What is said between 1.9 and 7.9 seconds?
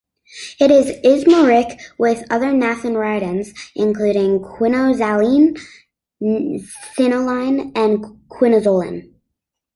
with other naphthyridines including quinoxaline, cinnoline